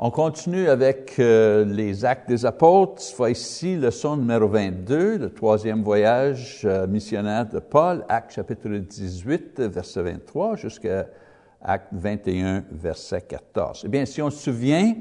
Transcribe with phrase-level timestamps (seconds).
[0.00, 3.02] On continue avec euh, les actes des apôtres.
[3.02, 8.68] Cette fois ici, leçon numéro 22, le troisième voyage euh, missionnaire de Paul, acte chapitre
[8.68, 11.06] 18, verset 23, jusqu'à
[11.60, 13.82] acte 21, verset 14.
[13.86, 14.94] Eh bien, si on se souvient,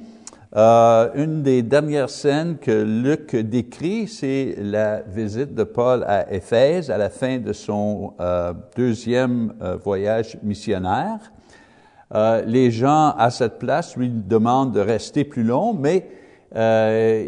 [0.55, 6.89] euh, une des dernières scènes que Luc décrit, c'est la visite de Paul à Éphèse
[6.89, 8.15] à la fin de son
[8.75, 9.53] deuxième
[9.83, 11.19] voyage missionnaire.
[12.15, 16.07] Euh, les gens à cette place lui demandent de rester plus long, mais
[16.55, 17.25] euh,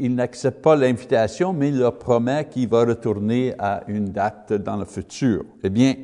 [0.00, 4.76] il, n'accepte pas l'invitation, mais il leur promet qu'il va retourner à une date dans
[4.76, 5.44] le futur.
[5.64, 5.94] Eh bien,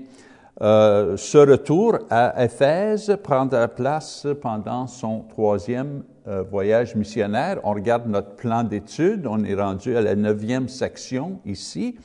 [0.61, 6.03] euh, ce retour à Éphèse prendra place pendant son troisième
[6.51, 7.59] voyage missionnaire.
[7.65, 11.97] On regarde notre plan d'études, on est rendu à la neuvième section ici,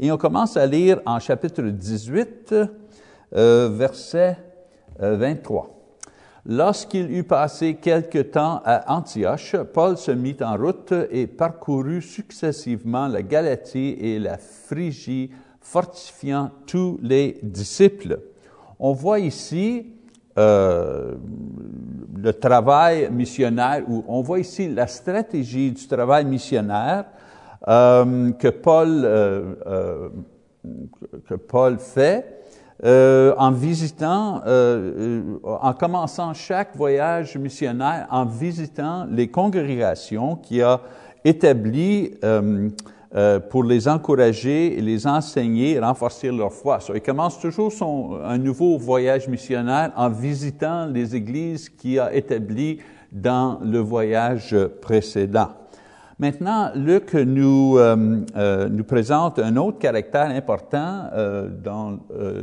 [0.00, 2.54] et on commence à lire en chapitre 18,
[3.36, 4.38] euh, verset
[4.98, 5.64] 23.
[5.64, 5.68] Euh,
[6.46, 13.06] Lorsqu'il eut passé quelque temps à Antioche, Paul se mit en route et parcourut successivement
[13.06, 18.20] la Galatie et la Phrygie, fortifiant tous les disciples.
[18.78, 19.92] On voit ici
[20.38, 21.16] euh,
[22.16, 27.04] le travail missionnaire, ou on voit ici la stratégie du travail missionnaire
[27.66, 29.02] euh, que, Paul,
[31.28, 32.38] que Paul fait
[32.84, 40.80] euh, en visitant, euh, en commençant chaque voyage missionnaire, en visitant les congrégations qui a
[41.24, 42.68] établies euh,
[43.14, 46.78] euh, pour les encourager, les enseigner, renforcer leur foi.
[46.78, 52.14] So, il commence toujours son, un nouveau voyage missionnaire en visitant les églises qu'il a
[52.14, 52.78] établies
[53.10, 55.57] dans le voyage précédent.
[56.20, 62.00] Maintenant, Luc nous, euh, euh, nous présente un autre caractère important euh, dans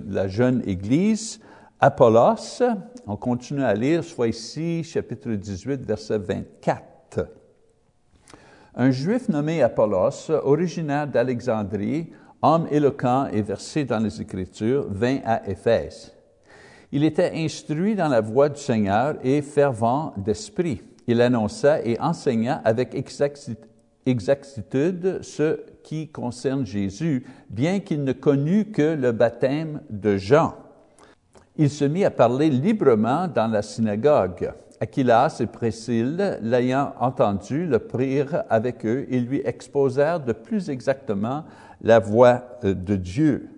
[0.07, 1.41] la jeune Église,
[1.81, 2.63] Apollos.
[3.05, 7.27] On continue à lire, soit ici, chapitre 18, verset 24.
[8.75, 15.49] Un juif nommé Apollos, originaire d'Alexandrie, homme éloquent et versé dans les Écritures, vint à
[15.49, 16.13] Éphèse.
[16.93, 22.61] Il était instruit dans la voie du Seigneur et fervent d'esprit il annonça et enseigna
[22.63, 22.95] avec
[24.05, 30.55] exactitude ce qui concerne Jésus, bien qu'il ne connût que le baptême de Jean.
[31.57, 34.51] Il se mit à parler librement dans la synagogue.
[34.81, 41.45] Aquilas et Priscille, l'ayant entendu, le prirent avec eux et lui exposèrent de plus exactement
[41.81, 43.49] la voix de Dieu.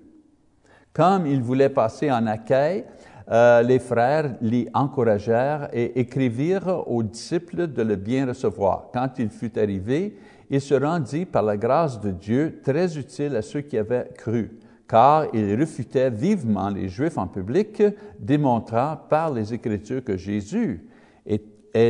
[0.94, 2.84] Comme il voulait passer en accueil,
[3.29, 8.85] euh, les frères l'y encouragèrent et écrivirent aux disciples de le bien recevoir.
[8.93, 10.15] Quand il fut arrivé,
[10.49, 14.57] il se rendit par la grâce de Dieu très utile à ceux qui avaient cru,
[14.88, 17.83] car il refutait vivement les Juifs en public,
[18.17, 20.85] démontrant par les Écritures que Jésus
[21.25, 21.41] est,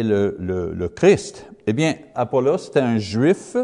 [0.03, 1.47] le, Christ.
[1.67, 3.55] Eh bien, Apollos était un Juif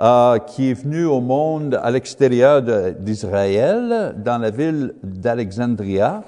[0.00, 2.62] euh, qui est venu au monde à l'extérieur
[2.98, 6.24] d'Israël, dans la ville d'Alexandria,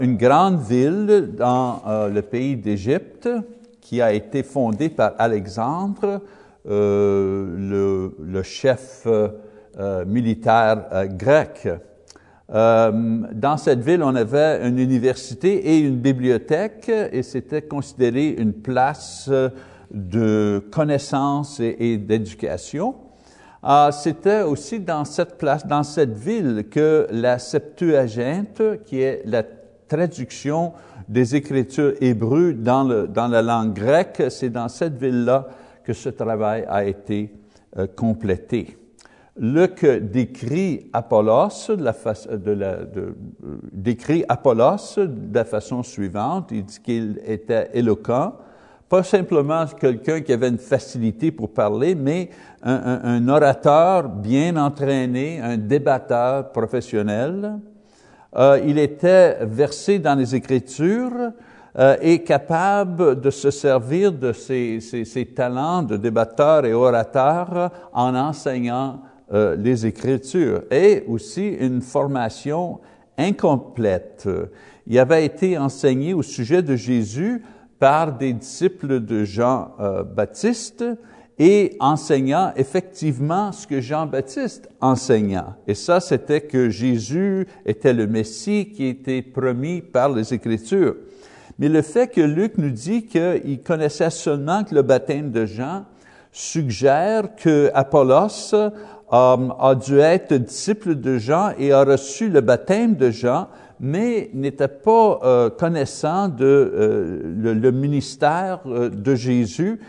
[0.00, 3.28] une grande ville dans euh, le pays d'Égypte
[3.80, 6.22] qui a été fondée par Alexandre,
[6.68, 9.06] euh, le, chef
[10.06, 11.68] militaire grec.
[12.48, 19.30] dans cette ville, on avait une université et une bibliothèque et c'était considéré une place
[19.90, 22.94] de connaissance et, d'éducation.
[23.92, 29.42] C'était aussi dans cette place, dans cette ville, que la Septuaginte, qui est la
[29.88, 30.72] traduction
[31.08, 35.48] des Écritures hébreues dans, le, dans la langue grecque, c'est dans cette ville-là
[35.84, 37.32] que ce travail a été
[37.78, 38.76] euh, complété.
[39.38, 41.94] Luc décrit Apollos de la,
[42.64, 43.12] euh,
[43.72, 46.48] décrit Apollos de la façon suivante.
[46.52, 48.32] Il dit qu'il était éloquent,
[48.88, 52.30] pas simplement quelqu'un qui avait une facilité pour parler, mais
[52.62, 57.58] un orateur bien entraîné, un débatteur professionnel.
[58.36, 61.32] Euh, il était versé dans les Écritures
[61.78, 69.00] euh, et capable de se servir de ses, talents de débatteur et orateur en enseignant
[69.32, 72.80] euh, les Écritures et aussi une formation
[73.16, 74.28] incomplète.
[74.86, 77.42] Il avait été enseigné au sujet de Jésus
[77.78, 80.84] par des disciples de Jean-Baptiste
[81.38, 85.40] et enseignant effectivement ce que Jean-Baptiste enseignait.
[85.66, 90.96] Et ça, c'était que Jésus était le Messie qui était promis par les Écritures.
[91.58, 95.84] Mais le fait que Luc nous dit qu'il connaissait seulement que le baptême de Jean
[96.32, 98.68] suggère que Apollos euh,
[99.10, 103.48] a dû être disciple de Jean et a reçu le baptême de Jean,
[103.80, 109.80] mais n'était pas euh, connaissant de euh, le, ministère de Jésus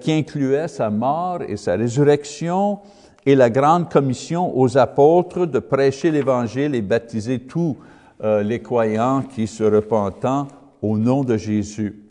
[0.00, 2.80] qui incluait sa mort et sa résurrection
[3.24, 7.76] et la grande commission aux apôtres de prêcher l'Évangile et baptiser tous
[8.22, 10.48] les croyants qui se repentant
[10.82, 12.02] au nom de Jésus.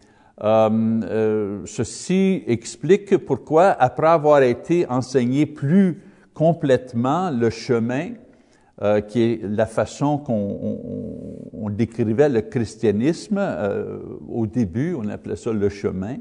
[1.66, 6.02] ceci explique pourquoi, après avoir été enseigné plus
[6.40, 8.12] complètement le chemin,
[8.82, 14.00] euh, qui est la façon qu'on décrivait le christianisme euh,
[14.30, 16.16] au début, on appelait ça le chemin.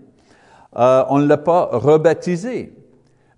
[0.76, 2.72] Euh, on ne l'a pas rebaptisé.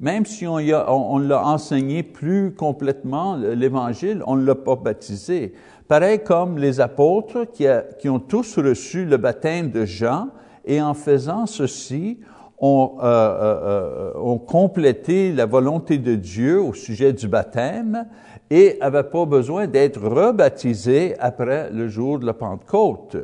[0.00, 5.52] Même si on, l'a enseigné plus complètement, l'Évangile, on ne l'a pas baptisé.
[5.88, 7.66] Pareil comme les apôtres qui,
[7.98, 10.28] qui, ont tous reçu le baptême de Jean,
[10.64, 12.18] et en faisant ceci,
[12.60, 18.06] ont, euh, euh, ont complété la volonté de Dieu au sujet du baptême
[18.50, 23.16] et n'avaient pas besoin d'être rebaptisés après le jour de la Pentecôte.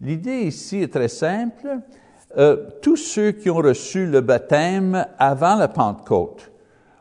[0.00, 1.80] L'idée ici est très simple.
[2.38, 6.50] Euh, tous ceux qui ont reçu le baptême avant la Pentecôte,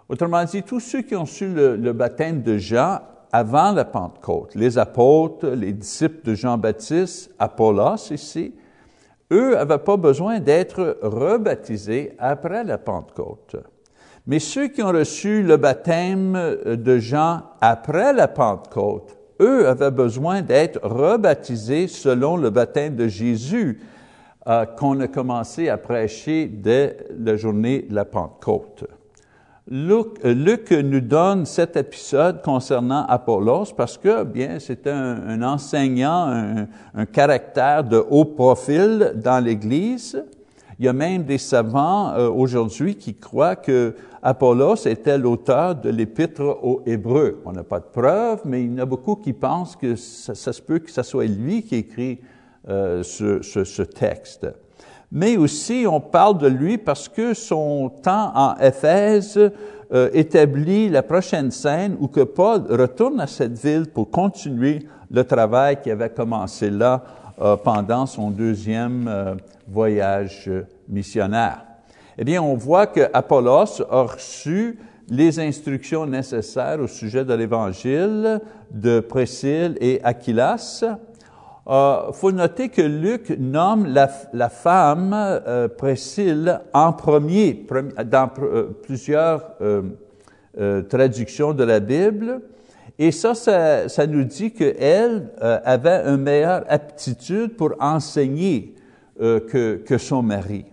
[0.08, 3.00] autrement dit, tous ceux qui ont reçu le, le baptême de Jean
[3.31, 8.56] avant la Pentecôte, les apôtres, les disciples de Jean-Baptiste, Apollos ici,
[9.31, 13.56] eux n'avaient pas besoin d'être rebaptisés après la Pentecôte.
[14.26, 20.42] Mais ceux qui ont reçu le baptême de Jean après la Pentecôte, eux avaient besoin
[20.42, 23.80] d'être rebaptisés selon le baptême de Jésus
[24.47, 28.86] euh, qu'on a commencé à prêcher dès la journée de la Pentecôte.
[29.71, 36.68] Luc, Luc, nous donne cet épisode concernant Apollos parce que, bien, c'est un, enseignant, un,
[36.95, 40.24] un, caractère de haut profil dans l'Église.
[40.80, 43.94] Il y a même des savants euh, aujourd'hui qui croient que
[44.24, 47.42] Apollos était l'auteur de l'épître aux Hébreux.
[47.45, 50.33] On n'a pas de preuves, mais il y en a beaucoup qui pensent que ça,
[50.33, 52.19] ça se peut que ce soit lui qui écrit
[52.67, 54.47] euh, ce, texte
[55.11, 59.39] mais aussi on parle de lui parce que son temps en Éphèse
[59.91, 64.79] euh, établit la prochaine scène où que Paul retourne à cette ville pour continuer
[65.09, 67.03] le travail qui avait commencé là
[67.41, 70.51] euh, pendant son deuxième voyage
[70.88, 71.63] missionnaire.
[72.17, 74.77] Eh bien, on voit que Apollos a reçu
[75.09, 78.41] les instructions nécessaires au sujet de l'Évangile
[78.71, 80.83] de Priscille et Aquilas,
[81.69, 87.63] il euh, faut noter que Luc nomme la, femme euh, Priscille en premier
[88.06, 92.42] dans euh, plusieurs euh, traductions de la Bible.
[92.98, 98.75] Et ça, ça, ça nous dit qu'elle avait une meilleure aptitude pour enseigner
[99.18, 100.66] que, que son mari.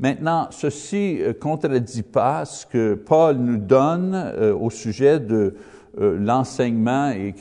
[0.00, 5.54] Maintenant, ceci ne contredit pas ce que Paul nous donne au sujet de
[6.00, 7.34] euh, l'enseignement et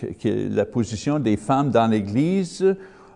[0.50, 2.76] la position des femmes dans l'Église,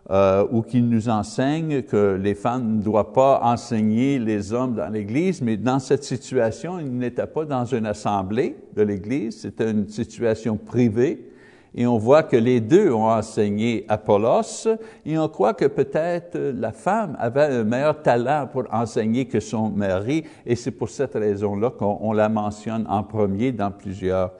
[0.09, 4.87] euh, ou qui nous enseigne que les femmes ne doivent pas enseigner les hommes dans
[4.87, 9.89] l'Église, mais dans cette situation, ils n'étaient pas dans une assemblée de l'Église, c'était une
[9.89, 11.29] situation privée.
[11.75, 14.69] Et on voit que les deux ont enseigné Apollos,
[15.05, 19.69] et on croit que peut-être la femme avait un meilleur talent pour enseigner que son
[19.69, 24.31] mari, et c'est pour cette raison-là qu'on la mentionne en premier dans plusieurs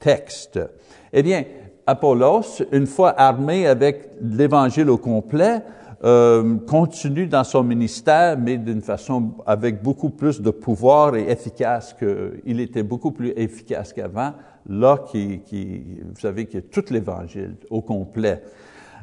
[0.00, 0.58] texte.
[1.12, 1.44] Eh bien,
[1.86, 5.62] Apollos, une fois armé avec l'Évangile au complet,
[6.02, 11.92] euh, continue dans son ministère, mais d'une façon avec beaucoup plus de pouvoir et efficace
[11.92, 14.32] que, il était beaucoup plus efficace qu'avant,
[14.66, 15.42] là qui,
[16.02, 18.42] vous savez, a tout l'Évangile au complet.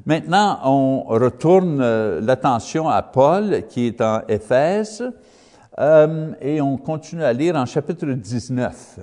[0.07, 5.03] Maintenant, on retourne euh, l'attention à Paul, qui est en Éphèse,
[5.79, 8.99] euh, et on continue à lire en chapitre 19.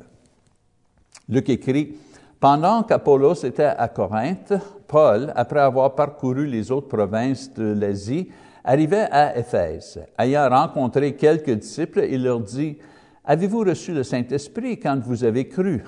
[1.29, 1.97] Luc écrit,
[2.39, 4.53] Pendant qu'Apollos était à Corinthe,
[4.87, 8.29] Paul, après avoir parcouru les autres provinces de l'Asie,
[8.63, 10.01] arrivait à Éphèse.
[10.19, 12.77] Ayant rencontré quelques disciples, il leur dit,
[13.25, 15.83] Avez-vous reçu le Saint-Esprit quand vous avez cru?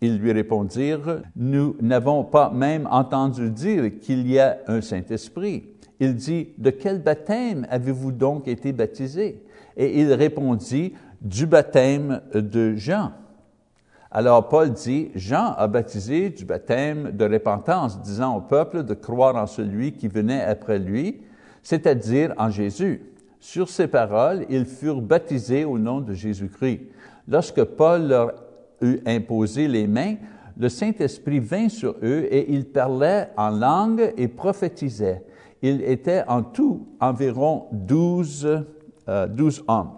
[0.00, 5.64] Ils lui répondirent, Nous n'avons pas même entendu dire qu'il y a un Saint-Esprit.
[6.00, 9.42] Il dit, De quel baptême avez-vous donc été baptisés?
[9.76, 13.12] Et il répondit, Du baptême de Jean.
[14.10, 19.36] Alors Paul dit, Jean a baptisé du baptême de repentance, disant au peuple de croire
[19.36, 21.20] en celui qui venait après lui,
[21.62, 23.02] c'est-à-dire en Jésus.
[23.38, 26.80] Sur ces paroles, ils furent baptisés au nom de Jésus-Christ.
[27.28, 28.32] Lorsque Paul leur
[28.80, 30.16] eut imposé les mains,
[30.58, 35.22] le Saint-Esprit vint sur eux et ils parlaient en langue et prophétisaient.
[35.62, 38.48] Ils étaient en tout environ douze,
[39.08, 39.97] euh, douze hommes.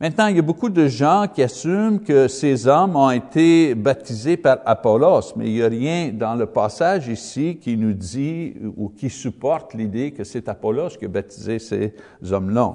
[0.00, 4.36] Maintenant, il y a beaucoup de gens qui assument que ces hommes ont été baptisés
[4.36, 8.88] par Apollos, mais il n'y a rien dans le passage ici qui nous dit ou
[8.88, 11.94] qui supporte l'idée que c'est Apollos qui a baptisé ces
[12.28, 12.74] hommes-là.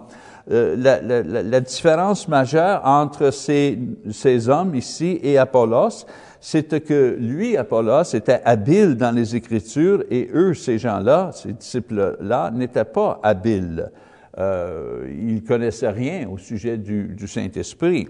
[0.50, 3.78] Euh, la, différence majeure entre ces,
[4.12, 6.06] ces hommes ici et Apollos,
[6.40, 12.50] c'est que lui, Apollos, était habile dans les Écritures et eux, ces gens-là, ces disciples-là,
[12.52, 13.92] n'étaient pas habiles
[14.38, 18.08] euh, ils connaissaient rien au sujet du, Saint-Esprit.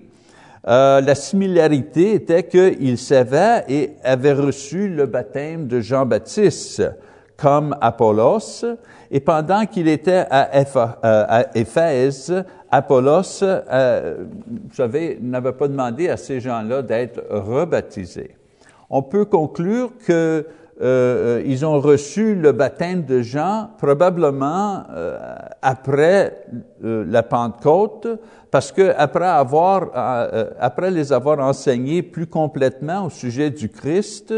[0.68, 6.84] Euh, la similarité était qu'ils savaient et avaient reçu le baptême de Jean-Baptiste
[7.38, 8.66] comme Apollos,
[9.12, 10.50] et pendant qu'il était à,
[11.06, 18.36] euh, Éphèse, Apollos, euh, vous savez, n'avait pas demandé à ces gens-là d'être rebaptisés.
[18.90, 20.46] On peut conclure que
[20.82, 26.46] euh, euh, ils ont reçu le baptême de Jean probablement euh, après
[26.82, 28.08] la Pentecôte,
[28.50, 29.92] parce que après avoir,
[30.58, 34.34] après les avoir enseignés plus complètement au sujet du Christ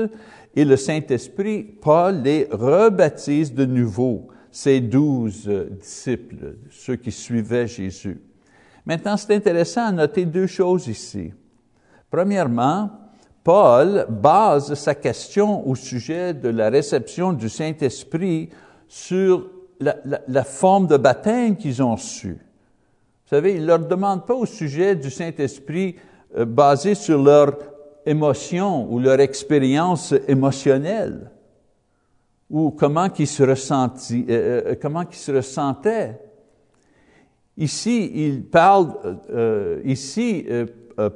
[0.56, 8.20] et le Saint-Esprit, Paul les rebaptise de nouveau, ces douze disciples, ceux qui suivaient Jésus.
[8.84, 11.32] Maintenant, c'est intéressant à noter deux choses ici.
[12.10, 12.90] Premièrement,
[13.44, 18.50] Paul base sa question au sujet de la réception du Saint-Esprit
[18.88, 22.34] sur la, forme de baptême qu'ils ont su.
[22.34, 25.96] Vous savez, il ne leur demande pas au sujet du Saint-Esprit
[26.38, 27.58] euh, basé sur leur
[28.06, 31.32] émotion ou leur expérience émotionnelle
[32.50, 36.20] ou comment ils se, euh, euh, se ressentaient.
[37.58, 39.20] Ici, il parle,
[39.84, 40.46] ici,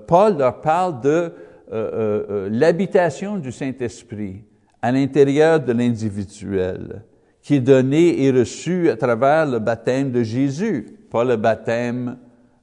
[0.06, 1.34] Paul leur parle de
[1.72, 4.44] euh, euh, euh, l'habitation du Saint-Esprit
[4.82, 7.04] à l'intérieur de l'individuel,
[7.42, 12.18] qui est donné et reçu à travers le baptême de Jésus, pas le baptême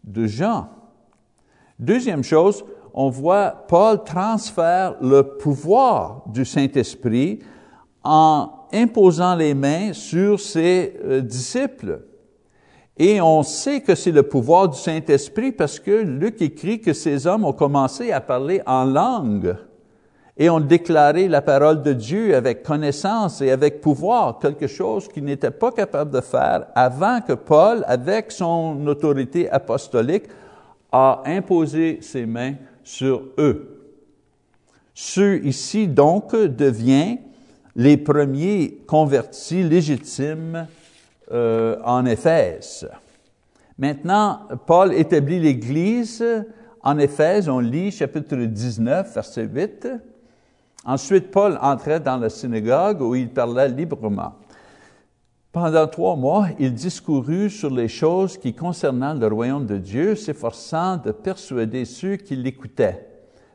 [0.05, 0.69] de Jean.
[1.81, 7.41] Deuxième chose, on voit Paul transfère le pouvoir du Saint-Esprit
[8.05, 12.05] en imposant les mains sur ses disciples.
[12.99, 17.27] Et on sait que c'est le pouvoir du Saint-Esprit parce que Luc écrit que ces
[17.27, 19.57] hommes ont commencé à parler en langue
[20.37, 25.25] et ont déclaré la parole de Dieu avec connaissance et avec pouvoir, quelque chose qu'ils
[25.25, 30.25] n'étaient pas capables de faire avant que Paul, avec son autorité apostolique,
[30.91, 33.83] a imposé ses mains sur eux.
[34.95, 37.19] Ceux ici, donc, deviennent
[37.75, 40.67] les premiers convertis légitimes
[41.33, 42.89] euh, en Éphèse.
[43.79, 46.25] Maintenant, Paul établit l'Église
[46.83, 49.89] en Éphèse, on lit chapitre 19, verset 8.
[50.85, 54.35] Ensuite, Paul entrait dans la synagogue où il parlait librement.
[55.53, 60.97] Pendant trois mois, il discourut sur les choses qui concernaient le royaume de Dieu, s'efforçant
[60.97, 63.12] de persuader ceux qui l'écoutaient.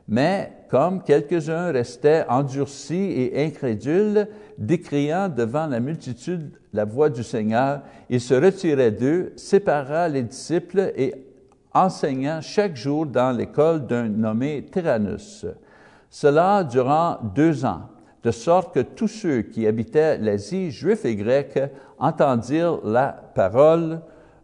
[0.08, 7.82] Mais comme quelques-uns restaient endurcis et incrédules, décriant devant la multitude la voix du Seigneur,
[8.08, 11.14] il se retirait d'eux, sépara les disciples et
[11.74, 15.46] enseignant chaque jour dans l'école d'un nommé Tyrannus.
[16.10, 17.82] Cela durant deux ans,
[18.22, 21.58] de sorte que tous ceux qui habitaient l'Asie, juifs et grecs,
[21.98, 24.00] entendirent la parole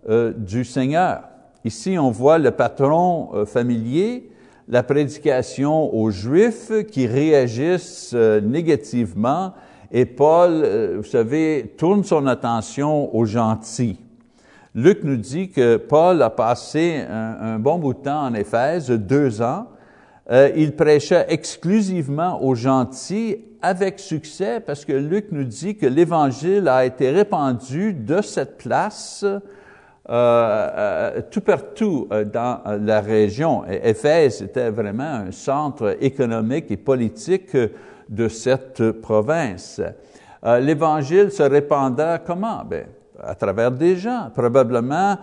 [0.08, 1.24] euh, du Seigneur.
[1.64, 4.30] Ici, on voit le patron euh, familier
[4.68, 9.52] la prédication aux Juifs qui réagissent euh, négativement
[9.96, 14.00] et Paul, euh, vous savez, tourne son attention aux gentils.
[14.74, 19.40] Luc nous dit que Paul a passé un, bon bout de temps en Éphèse, deux
[19.40, 19.68] ans.
[20.32, 26.66] Euh, il prêchait exclusivement aux gentils avec succès parce que Luc nous dit que l'Évangile
[26.66, 29.24] a été répandu de cette place
[30.06, 33.64] euh, euh, tout partout euh, dans la région.
[33.64, 37.56] Éphèse était vraiment un centre économique et politique
[38.10, 39.80] de cette province.
[40.60, 42.64] L'Évangile se répandait comment?
[42.68, 42.84] Ben,
[43.18, 44.28] à travers des gens.
[44.34, 45.16] Probablement,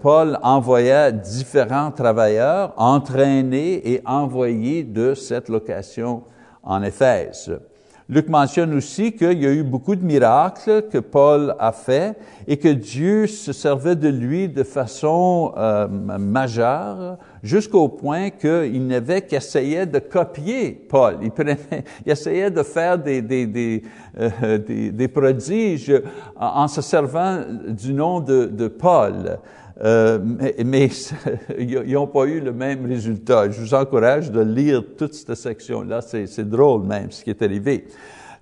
[0.00, 6.22] Paul envoyait différents travailleurs entraînés et envoyés de cette location
[6.62, 7.52] en Éphèse.
[8.08, 12.56] Luc mentionne aussi qu'il y a eu beaucoup de miracles que Paul a fait et
[12.56, 19.86] que Dieu se servait de lui de façon euh, majeure jusqu'au point qu'il n'avait qu'essayer
[19.86, 21.16] de copier Paul.
[22.06, 23.82] Il, essayait de faire des, des, des,
[24.20, 25.92] euh, des, des prodiges
[26.36, 29.38] en se servant du nom de, de Paul.
[29.84, 30.18] Euh,
[30.64, 30.88] mais,
[31.58, 33.50] ils n'ont pas eu le même résultat.
[33.50, 36.00] Je vous encourage de lire toute cette section-là.
[36.00, 37.86] C'est drôle même ce qui est arrivé.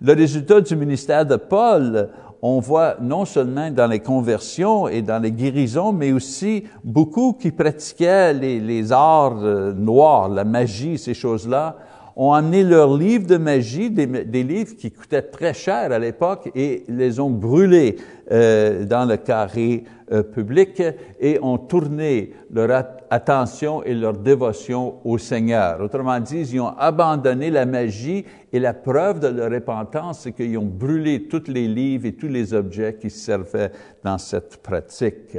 [0.00, 2.10] Le résultat du ministère de Paul
[2.46, 7.50] on voit non seulement dans les conversions et dans les guérisons, mais aussi beaucoup qui
[7.50, 11.74] pratiquaient les, arts euh, noirs, la magie, ces choses-là,
[12.16, 16.84] ont amené leurs livres de magie, des, livres qui coûtaient très cher à l'époque, et
[16.88, 17.96] les ont brûlés
[18.30, 20.82] euh, dans le carré euh, public
[21.20, 25.80] et ont tourné leur attention et leur dévotion au Seigneur.
[25.80, 30.56] Autrement dit, ils ont abandonné la magie et la preuve de leur repentance, c'est qu'ils
[30.58, 35.38] ont brûlé tous les livres et tous les objets qui servaient dans cette pratique.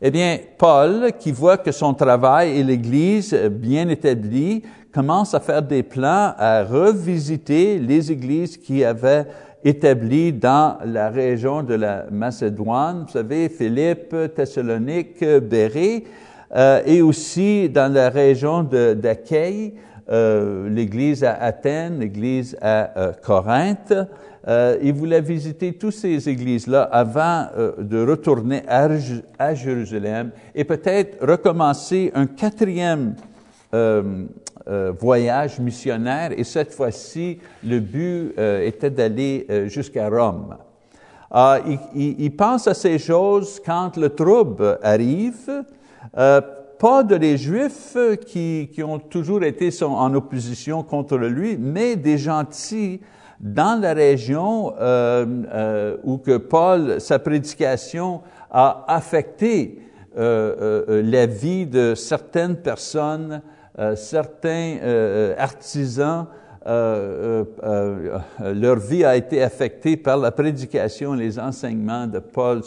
[0.00, 4.62] Eh bien, Paul, qui voit que son travail et l'Église bien établie,
[4.92, 9.26] commence à faire des plans à revisiter les églises qui avaient
[9.64, 16.04] établi dans la région de la Macédoine, vous savez, Philippe, Thessalonique, Bérée,
[16.54, 19.74] euh, et aussi dans la région d'Achaïe,
[20.10, 23.92] euh, l'église à Athènes, l'église à euh, Corinthe.
[24.46, 31.26] Euh, il voulait visiter toutes ces églises-là avant euh, de retourner à, Jérusalem et peut-être
[31.26, 33.14] recommencer un quatrième
[33.74, 34.26] euh,
[35.00, 40.56] voyage missionnaire et cette fois-ci, le but était d'aller jusqu'à Rome.
[41.30, 41.60] Ah,
[41.94, 45.64] il, pense à ces choses quand le trouble arrive,
[46.12, 53.00] pas de les Juifs qui ont toujours été en opposition contre lui, mais des gentils
[53.40, 59.82] dans la région euh, où que Paul, sa prédication a affecté
[60.16, 63.42] euh, la vie de certaines personnes
[63.78, 66.26] euh, certains euh, artisans,
[66.66, 67.44] euh,
[68.40, 72.62] leur vie a été affectée par la prédication et les enseignements de Paul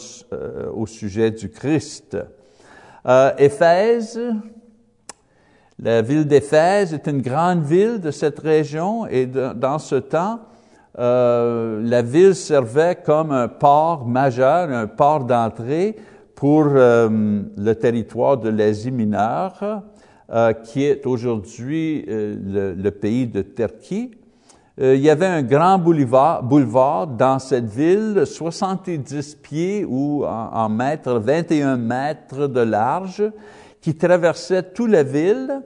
[0.73, 2.17] au sujet du Christ.
[3.37, 4.19] Éphèse,
[5.77, 10.39] la ville d'Éphèse est une grande ville de cette région et dans ce temps,
[10.99, 15.95] euh, la ville servait comme un port majeur, un port d'entrée
[16.35, 19.83] pour euh, le territoire de l'Asie mineure.
[20.33, 24.11] Euh, qui est aujourd'hui le, pays de Turquie.
[24.77, 30.69] Il y avait un grand boulevard, boulevard dans cette ville, 70 pieds ou en, en
[30.69, 33.29] mètres, 21 mètres de large,
[33.81, 35.63] qui traversait toute la ville.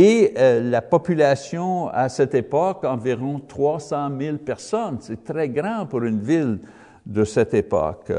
[0.00, 4.98] Et euh, la population à cette époque, environ 300 000 personnes.
[5.00, 6.60] C'est très grand pour une ville
[7.04, 8.12] de cette époque.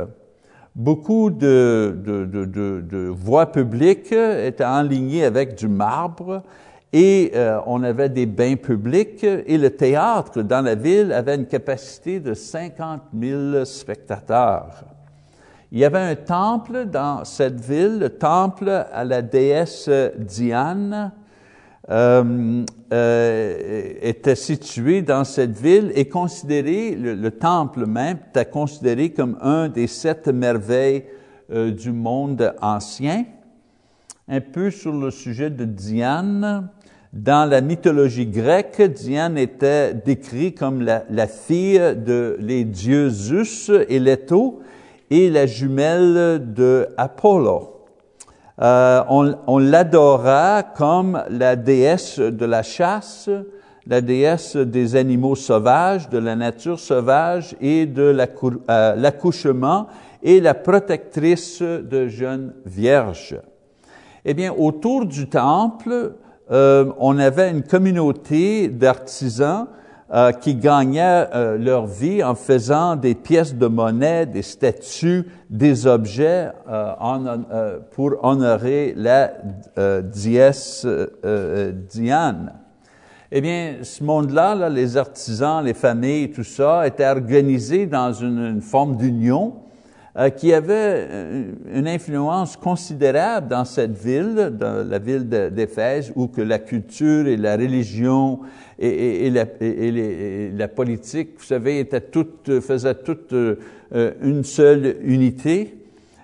[0.75, 6.43] Beaucoup de, voies publiques étaient enlignées avec du marbre
[6.91, 11.47] et euh, on avait des bains publics et le théâtre dans la ville avait une
[11.47, 14.84] capacité de 50 000 spectateurs.
[15.71, 21.13] Il y avait un temple dans cette ville, le temple à la déesse Diane,
[21.91, 29.39] euh, euh, était situé dans cette ville et considéré, le, temple même était considéré comme
[29.41, 31.06] un des sept merveilles
[31.52, 33.25] euh, du monde ancien.
[34.28, 36.69] Un peu sur le sujet de Diane,
[37.12, 43.97] dans la mythologie grecque, Diane était décrite comme la, fille de les dieux Zeus et
[43.97, 44.62] Leto
[45.10, 47.78] et la jumelle de Apollo.
[48.62, 53.30] Euh, on, l'adora comme la déesse de la chasse,
[53.88, 58.15] la déesse des animaux sauvages, de la nature sauvage et de
[58.69, 59.88] euh, l'accouchement
[60.22, 63.39] et la protectrice de jeunes vierges.
[64.26, 66.15] Eh bien, autour du temple,
[66.52, 69.67] euh, on avait une communauté d'artisans
[70.12, 75.86] euh, qui gagnaient euh, leur vie en faisant des pièces de monnaie, des statues, des
[75.86, 79.34] objets euh, en, euh, pour honorer la
[79.78, 80.88] euh, dièse
[81.89, 82.54] Diane.
[83.32, 88.62] Eh bien, ce monde-là, là, les artisans, les familles, tout ça, était organisé dans une
[88.62, 89.54] forme d'union
[90.36, 91.08] qui avait
[91.73, 97.38] une influence considérable dans cette ville, dans la ville d'Éphèse, où que la culture et
[97.38, 98.39] la religion
[98.77, 103.55] et, la, politique, vous savez, était toute, faisait toute euh,
[104.21, 105.75] une seule unité.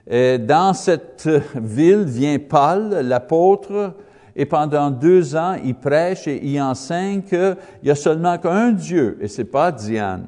[0.08, 3.96] Dans cette ville vient Paul, l'apôtre,
[4.36, 9.18] et pendant deux ans, il prêche et il enseigne qu'il y a seulement qu'un Dieu,
[9.22, 10.26] et c'est pas Diane.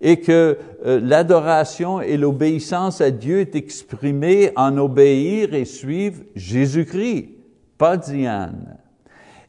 [0.00, 7.28] Et que euh, l'adoration et l'obéissance à Dieu est exprimée en obéir et suivre Jésus-Christ,
[7.76, 8.78] pas Diane.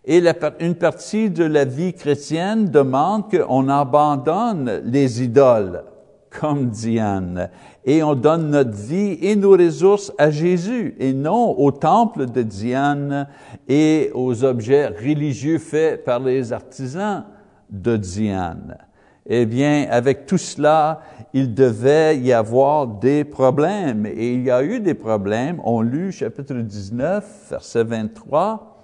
[0.04, 0.22] Et
[0.60, 5.84] une partie de la vie chrétienne demande qu'on abandonne les idoles,
[6.32, 7.50] comme Diane,
[7.86, 12.42] et on donne notre vie et nos ressources à Jésus, et non au temple de
[12.42, 13.28] Diane
[13.68, 17.26] et aux objets religieux faits par les artisans
[17.70, 18.78] de Diane.
[19.34, 21.00] Eh bien, avec tout cela,
[21.34, 24.06] il devait y avoir des problèmes.
[24.06, 25.62] Et il y a eu des problèmes.
[25.64, 28.82] On lut chapitre 19, verset 23.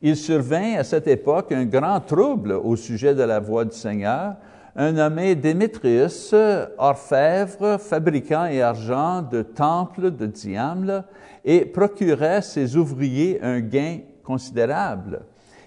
[0.00, 4.36] Il survint à cette époque un grand trouble au sujet de la voix du Seigneur.
[4.76, 6.36] Un nommé Démétrius,
[6.78, 11.02] orfèvre, fabricant et argent de temples de Diamle,
[11.44, 15.22] et procurait ses ouvriers un gain considérable.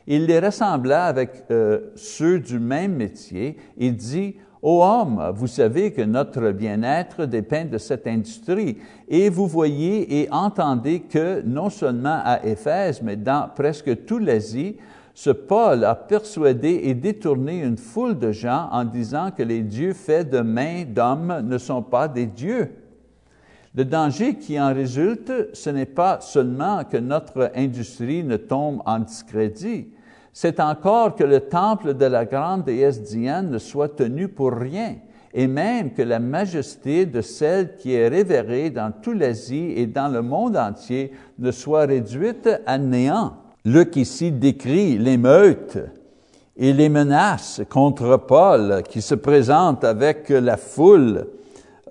[0.07, 5.91] Il les rassembla avec euh, ceux du même métier et dit, Ô homme, vous savez
[5.91, 8.77] que notre bien-être dépend de cette industrie,
[9.09, 14.77] et vous voyez et entendez que non seulement à Éphèse, mais dans presque toute l'Asie,
[15.13, 19.93] ce Paul a persuadé et détourné une foule de gens en disant que les dieux
[19.93, 22.71] faits de mains d'hommes ne sont pas des dieux.
[23.75, 28.99] Le danger qui en résulte, ce n'est pas seulement que notre industrie ne tombe en
[28.99, 29.87] discrédit,
[30.31, 34.95] c'est encore que le temple de la grande déesse Diane ne soit tenu pour rien,
[35.33, 40.07] et même que la majesté de celle qui est révérée dans toute l'Asie et dans
[40.07, 43.33] le monde entier ne soit réduite à néant.
[43.65, 45.79] Luc ici décrit l'émeute
[46.55, 51.25] et les menaces contre Paul qui se présentent avec la foule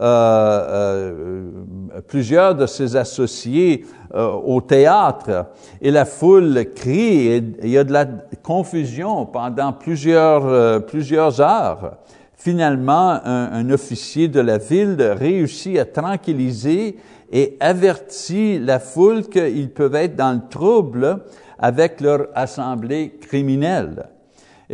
[0.03, 1.47] euh,
[1.95, 5.47] euh, plusieurs de ses associés euh, au théâtre
[5.81, 8.07] et la foule crie et il y a de la
[8.43, 11.99] confusion pendant plusieurs, plusieurs heures.
[12.35, 16.97] Finalement, un, un, officier de la ville réussit à tranquilliser
[17.31, 21.21] et avertit la foule qu'ils peuvent être dans le trouble
[21.61, 24.09] avec leur assemblée criminelle.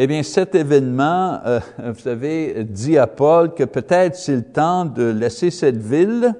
[0.00, 4.84] Eh bien, cet événement, euh, vous savez, dit à Paul que peut-être c'est le temps
[4.84, 6.34] de laisser cette ville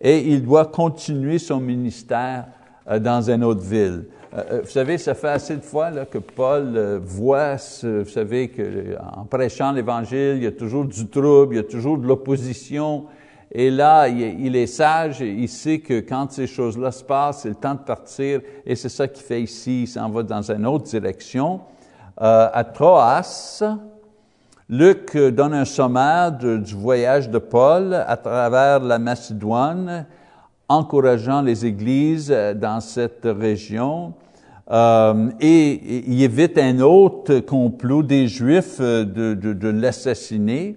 [0.00, 2.46] et il doit continuer son ministère
[2.88, 4.04] euh, dans une autre ville.
[4.32, 8.96] Euh, vous savez, ça fait assez de fois là, que Paul voit, vous savez, que
[9.16, 13.06] en prêchant l'Évangile, il y a toujours du trouble, il y a toujours de l'opposition.
[13.50, 17.56] Et là, il est sage, il sait que quand ces choses-là se passent, c'est le
[17.56, 20.84] temps de partir, et c'est ça qu'il fait ici, il s'en va dans une autre
[20.84, 21.60] direction.
[22.20, 23.62] Euh, à Troas,
[24.68, 30.06] Luc donne un sommaire du voyage de Paul à travers la Macédoine,
[30.68, 34.14] encourageant les églises dans cette région.
[34.70, 40.76] Euh, et, il évite un autre complot des Juifs de, de l'assassiner.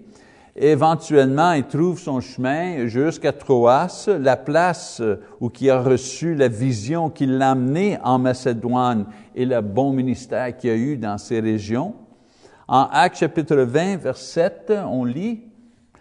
[0.58, 5.02] Éventuellement, il trouve son chemin jusqu'à Troas, la place
[5.42, 10.56] où il a reçu la vision qui l'a amené en Macédoine et le bon ministère
[10.56, 11.94] qu'il a eu dans ces régions.
[12.70, 15.42] En Actes chapitre 20, verset 7, on lit,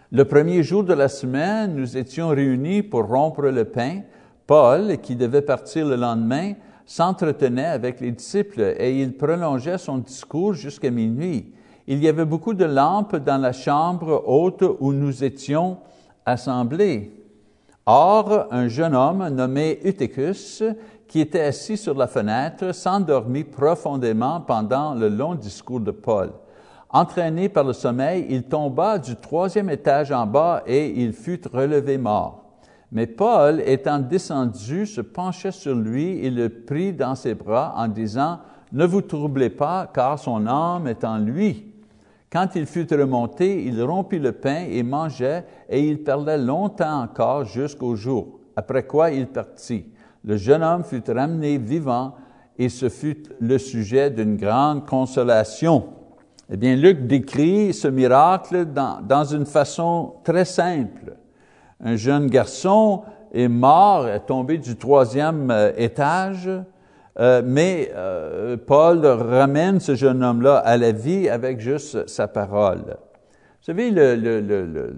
[0.09, 4.03] Le premier jour de la semaine, nous étions réunis pour rompre le pain.
[4.47, 6.53] Paul, qui devait partir le lendemain,
[6.85, 11.54] s'entretenait avec les disciples et il prolongeait son discours jusqu'à minuit
[11.87, 15.77] il y avait beaucoup de lampes dans la chambre haute où nous étions
[16.25, 17.11] assemblés.
[17.85, 20.63] Or, un jeune homme nommé Eutychus,
[21.07, 26.31] qui était assis sur la fenêtre, s'endormit profondément pendant le long discours de Paul.
[26.89, 31.99] Entraîné par le sommeil, il tomba du troisième étage en bas et il fut relevé
[31.99, 32.45] mort.
[32.91, 37.87] Mais Paul, étant descendu, se pencha sur lui et le prit dans ses bras en
[37.87, 38.39] disant,
[38.71, 41.74] Ne vous troublez pas, car son âme est en lui.
[42.35, 47.45] Quand il fut remonté, il rompit le pain et mangeait, et il parlait longtemps encore
[47.45, 49.85] jusqu'au jour, après quoi il partit.
[50.25, 52.13] Le jeune homme fut ramené vivant,
[52.59, 55.85] et ce fut le sujet d'une grande consolation.
[56.49, 61.15] Eh bien, Luc décrit ce miracle dans, dans une façon très simple.
[61.81, 66.49] Un jeune garçon est mort, est tombé du troisième euh, étage,
[67.17, 72.83] euh, mais euh, Paul ramène ce jeune homme-là à la vie avec juste sa parole.
[72.87, 74.95] Vous savez, le, le, le,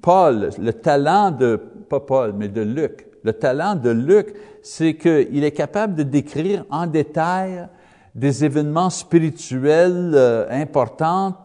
[0.00, 1.56] Paul, le talent de,
[1.88, 6.64] pas Paul, mais de Luc, le talent de Luc, c'est qu'il est capable de décrire
[6.70, 7.66] en détail
[8.14, 11.44] des événements spirituels euh, importants,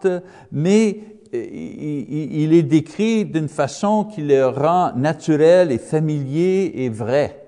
[0.51, 0.99] mais
[1.33, 7.42] il, il, est décrit d'une façon qui le rend naturel et familier et vrai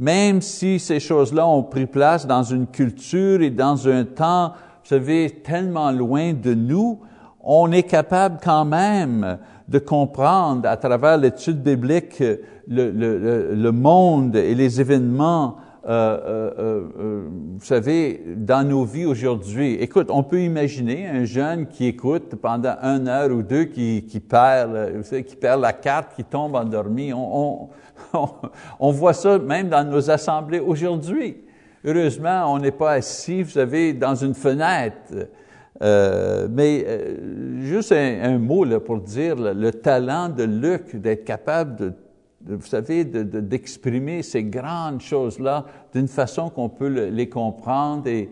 [0.00, 4.88] même si ces choses-là ont pris place dans une culture et dans un temps, vous
[4.88, 7.00] savez, tellement loin de nous,
[7.42, 9.36] on est capable quand même
[9.68, 16.50] de comprendre à travers l'étude biblique le, le, le, monde et les événements, euh, euh,
[16.58, 19.74] euh, euh, vous savez, dans nos vies aujourd'hui.
[19.74, 24.20] Écoute, on peut imaginer un jeune qui écoute pendant une heure ou deux, qui, qui
[24.20, 27.12] perd, vous savez, qui perd la carte, qui tombe endormi.
[27.12, 27.68] On,
[28.12, 28.28] on,
[28.78, 31.38] on voit ça même dans nos assemblées aujourd'hui.
[31.84, 35.14] Heureusement, on n'est pas assis, vous savez, dans une fenêtre.
[35.82, 41.76] Euh, mais euh, juste un, mot là, pour dire le, talent de Luc d'être capable
[41.76, 41.92] de,
[42.46, 48.28] vous savez, d'exprimer de, ces grandes choses-là d'une façon qu'on peut les comprendre et,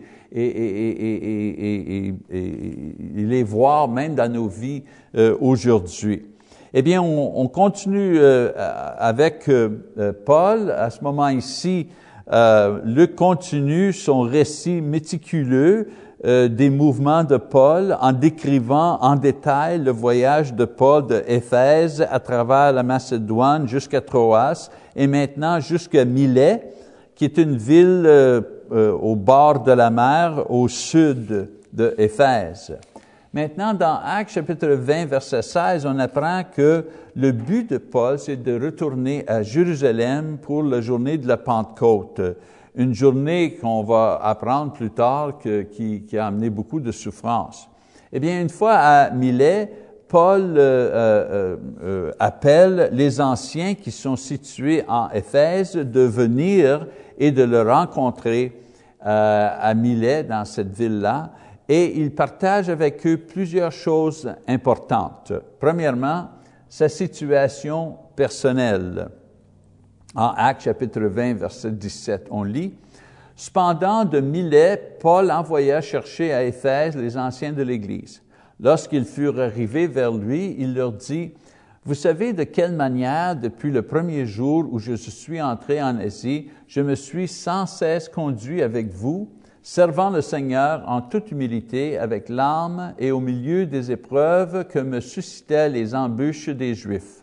[3.15, 4.83] les voir même dans nos vies
[5.15, 6.25] euh, aujourd'hui.
[6.73, 8.51] Eh bien, on, on continue euh,
[8.97, 10.71] avec euh, Paul.
[10.71, 11.87] À ce moment ici,
[12.83, 15.87] Luc continue son récit méticuleux
[16.25, 22.05] euh, des mouvements de Paul en décrivant en détail le voyage de Paul de Éphèse
[22.11, 26.73] à travers la Macédoine jusqu'à Troas et maintenant jusqu'à Milet,
[27.15, 28.41] qui est une ville euh,
[28.73, 32.77] euh, au bord de la mer au sud de Éphèse.
[33.31, 36.83] Maintenant, dans Actes chapitre 20, verset 16, on apprend que
[37.15, 42.19] le but de Paul, c'est de retourner à Jérusalem pour la journée de la Pentecôte
[42.75, 47.69] une journée qu'on va apprendre plus tard qui, a amené beaucoup de souffrance.
[48.11, 49.71] Eh bien, une fois à Milet,
[50.07, 56.87] Paul euh, euh, euh, appelle les anciens qui sont situés en Éphèse de venir
[57.19, 58.53] et de le rencontrer
[59.01, 61.31] à Milet, dans cette ville-là,
[61.69, 65.31] et il partage avec eux plusieurs choses importantes.
[65.57, 66.27] Premièrement,
[66.67, 69.07] sa situation personnelle.
[70.15, 72.73] En Actes chapitre 20, verset 17, on lit,
[73.35, 78.21] Cependant, de Milet, Paul envoya chercher à Éphèse les anciens de l'Église.
[78.59, 81.31] Lorsqu'ils furent arrivés vers lui, il leur dit,
[81.85, 86.49] Vous savez de quelle manière, depuis le premier jour où je suis entré en Asie,
[86.67, 89.29] je me suis sans cesse conduit avec vous,
[89.61, 95.01] servant le Seigneur en toute humilité, avec l'âme et au milieu des épreuves que me
[95.01, 97.18] suscitaient les embûches des Juifs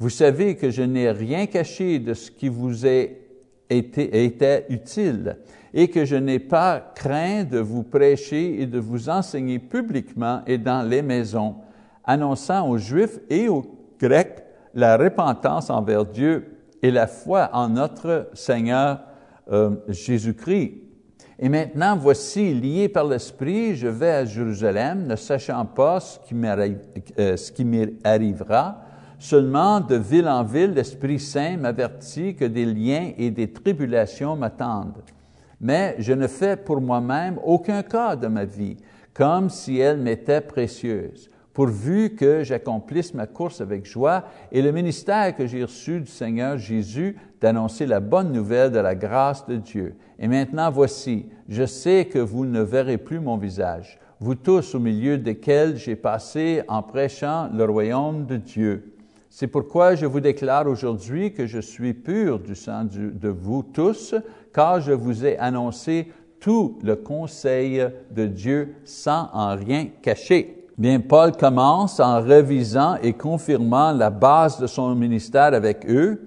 [0.00, 3.20] vous savez que je n'ai rien caché de ce qui vous est
[3.68, 5.36] été, était utile
[5.74, 10.56] et que je n'ai pas craint de vous prêcher et de vous enseigner publiquement et
[10.56, 11.56] dans les maisons,
[12.02, 13.62] annonçant aux Juifs et aux
[14.00, 19.00] Grecs la repentance envers Dieu et la foi en notre Seigneur
[19.52, 20.72] euh, Jésus-Christ.
[21.38, 26.34] Et maintenant, voici, lié par l'Esprit, je vais à Jérusalem, ne sachant pas ce qui
[27.18, 28.82] euh, m'arrivera,
[29.20, 35.02] Seulement, de ville en ville, l'Esprit Saint m'avertit que des liens et des tribulations m'attendent.
[35.60, 38.78] Mais je ne fais pour moi-même aucun cas de ma vie,
[39.12, 45.36] comme si elle m'était précieuse, pourvu que j'accomplisse ma course avec joie et le ministère
[45.36, 49.96] que j'ai reçu du Seigneur Jésus d'annoncer la bonne nouvelle de la grâce de Dieu.
[50.18, 54.78] Et maintenant voici, je sais que vous ne verrez plus mon visage, vous tous au
[54.78, 58.89] milieu desquels j'ai passé en prêchant le royaume de Dieu.
[59.32, 64.16] C'est pourquoi je vous déclare aujourd'hui que je suis pur du sang de vous tous,
[64.52, 66.08] car je vous ai annoncé
[66.40, 70.66] tout le conseil de Dieu sans en rien cacher.
[70.76, 76.26] Bien, Paul commence en revisant et confirmant la base de son ministère avec eux,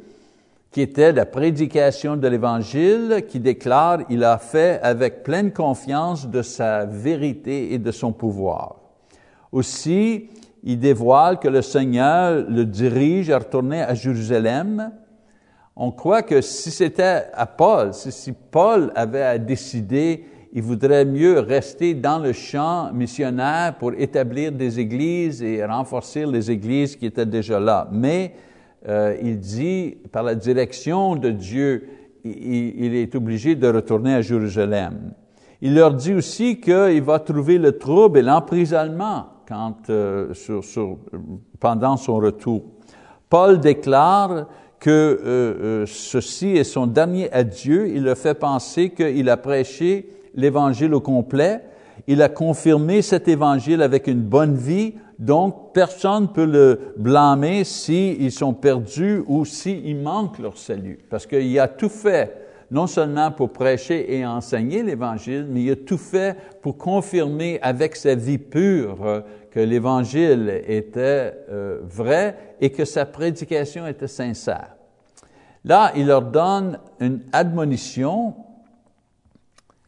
[0.72, 6.42] qui était la prédication de l'Évangile, qui déclare il a fait avec pleine confiance de
[6.42, 8.78] sa vérité et de son pouvoir.
[9.52, 10.30] Aussi,
[10.64, 14.92] il dévoile que le Seigneur le dirige à retourner à Jérusalem.
[15.76, 20.24] On croit que si c'était à Paul, si, Paul avait à décider,
[20.54, 26.50] il voudrait mieux rester dans le champ missionnaire pour établir des églises et renforcer les
[26.50, 27.90] églises qui étaient déjà là.
[27.92, 28.34] Mais
[28.88, 31.90] euh, il dit, par la direction de Dieu,
[32.24, 35.12] il, il est obligé de retourner à Jérusalem.
[35.60, 39.33] Il leur dit aussi qu'il va trouver le trouble et l'emprisonnement
[39.90, 40.34] euh,
[41.60, 42.64] pendant son retour.
[43.30, 44.48] Paul déclare
[44.80, 47.88] que euh, euh, ceci est son dernier adieu.
[47.88, 51.62] Il le fait penser qu'il a prêché l'Évangile au complet.
[52.08, 54.96] Il a confirmé cet Évangile avec une bonne vie.
[55.20, 61.00] Donc, personne ne peut le blâmer s'ils sont perdus ou s'ils manquent leur salut.
[61.10, 65.76] Parce qu'il a tout fait non seulement pour prêcher et enseigner l'Évangile, mais il a
[65.76, 72.86] tout fait pour confirmer avec sa vie pure que l'Évangile était euh, vrai et que
[72.86, 74.76] sa prédication était sincère.
[75.64, 78.34] Là, il leur donne une admonition,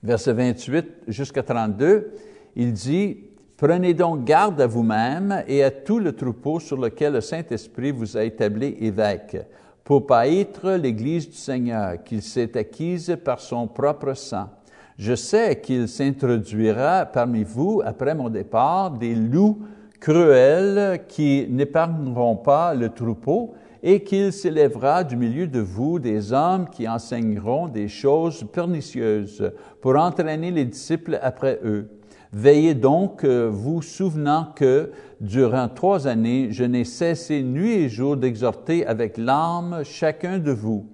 [0.03, 2.13] verset 28 jusqu'à 32.
[2.55, 3.17] Il dit,
[3.57, 8.15] Prenez donc garde à vous-même et à tout le troupeau sur lequel le Saint-Esprit vous
[8.15, 9.37] a établi évêque
[9.83, 14.49] pour paître l'Église du Seigneur qu'il s'est acquise par son propre sang.
[14.97, 19.59] Je sais qu'il s'introduira parmi vous, après mon départ, des loups
[19.99, 26.69] cruels qui n'épargneront pas le troupeau et qu'il s'élèvera du milieu de vous des hommes
[26.69, 31.89] qui enseigneront des choses pernicieuses pour entraîner les disciples après eux.
[32.31, 38.15] Veillez donc, euh, vous souvenant que durant trois années, je n'ai cessé nuit et jour
[38.15, 40.85] d'exhorter avec larmes chacun de vous.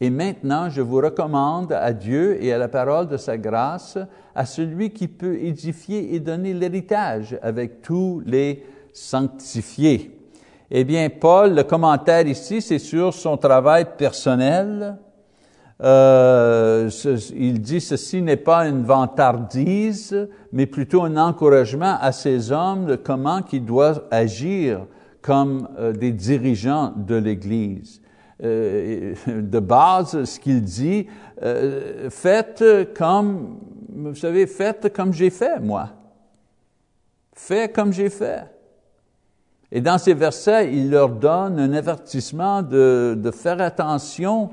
[0.00, 3.98] Et maintenant, je vous recommande à Dieu et à la parole de sa grâce,
[4.34, 10.16] à celui qui peut édifier et donner l'héritage avec tous les sanctifiés.
[10.70, 14.98] Eh bien, Paul, le commentaire ici, c'est sur son travail personnel.
[15.82, 16.90] Euh,
[17.34, 22.96] il dit ceci n'est pas une vantardise, mais plutôt un encouragement à ces hommes de
[22.96, 24.86] comment ils doivent agir
[25.22, 28.00] comme euh, des dirigeants de l'Église.
[28.44, 31.06] Euh, de base, ce qu'il dit,
[31.42, 32.64] euh, faites
[32.96, 35.88] comme, vous savez, faites comme j'ai fait, moi.
[37.34, 38.44] Faites comme j'ai fait.
[39.70, 44.50] Et dans ces versets, il leur donne un avertissement de, de faire attention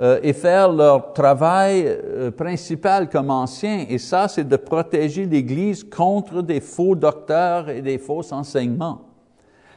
[0.00, 3.84] euh, et faire leur travail euh, principal comme anciens.
[3.88, 9.11] Et ça, c'est de protéger l'Église contre des faux docteurs et des faux enseignements.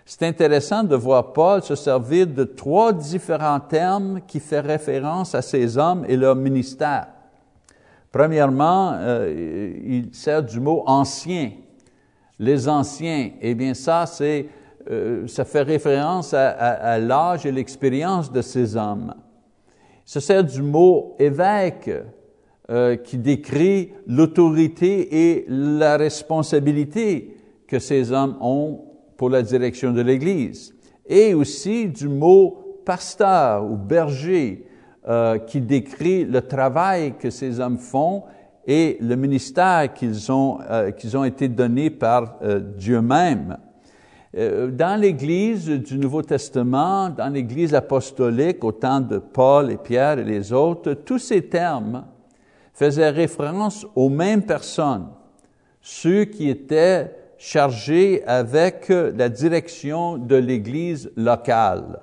[0.08, 5.42] C'est intéressant de voir Paul se servir de trois différents termes qui font référence à
[5.42, 7.08] ces hommes et leur ministère.
[8.12, 11.54] Premièrement, euh, il sert du mot ancien.
[12.38, 14.48] Les anciens, eh bien ça, c'est,
[14.92, 19.16] euh, ça fait référence à, l'âge et l'expérience de ces hommes.
[20.06, 21.90] Il se sert du mot évêque,
[22.70, 27.36] euh, qui décrit l'autorité et la responsabilité
[27.68, 28.85] que ces hommes ont
[29.18, 30.74] pour la direction de l'Église,
[31.08, 34.66] et aussi du mot pasteur ou berger
[35.08, 38.24] euh, qui décrit le travail que ces hommes font
[38.66, 43.58] et le ministère qu'ils ont, euh, qu'ils ont été donnés par euh, Dieu même.
[44.34, 50.26] Dans l'Église du Nouveau Testament, dans l'Église apostolique, au temps de Paul et Pierre et
[50.26, 52.04] les autres, tous ces termes
[52.74, 55.08] faisaient référence aux mêmes personnes,
[55.80, 57.10] ceux qui étaient
[57.46, 62.00] chargé avec la direction de l'Église locale.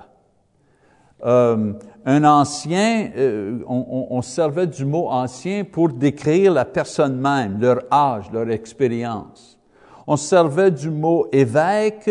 [1.24, 1.72] Euh,
[2.04, 7.80] un ancien, euh, on, on, servait du mot ancien pour décrire la personne même, leur
[7.90, 9.58] âge, leur expérience.
[10.06, 12.10] On servait du mot évêque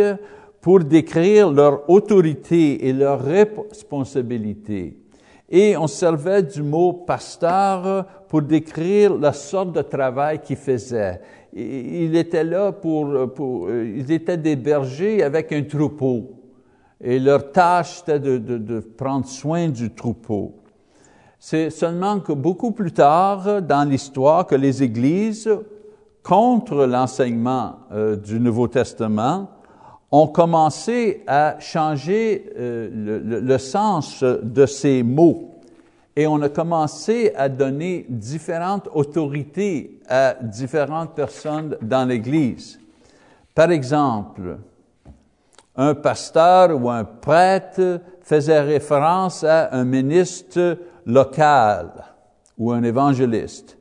[0.59, 4.97] pour décrire leur autorité et leur responsabilité.
[5.49, 11.19] Et on servait du mot pasteur pour décrire la sorte de travail qu'ils faisaient
[11.53, 16.31] il était là pour, euh, ils étaient des bergers avec un troupeau.
[17.03, 20.53] Et leur tâche, c'était de, prendre soin du troupeau.
[21.39, 25.49] C'est seulement que beaucoup plus tard dans l'histoire que les églises,
[26.21, 29.49] contre l'enseignement euh, du Nouveau Testament,
[30.11, 35.50] ont commencé à changer euh, le, sens de ces mots
[36.21, 42.79] et on a commencé à donner différentes autorités à différentes personnes dans l'Église.
[43.55, 44.59] Par exemple,
[45.75, 51.89] un pasteur ou un prêtre faisait référence à un ministre local
[52.55, 53.79] ou un évangéliste.